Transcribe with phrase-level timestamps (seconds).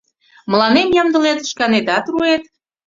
[0.51, 2.43] Мыланем ямдылет, шканетат руэт...